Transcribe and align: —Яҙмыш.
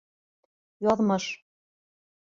—Яҙмыш. 0.89 1.31